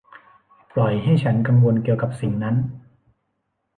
[0.73, 2.55] ปล่อยให้ฉันกังวลเกี่ยวกับสิ่งนั้น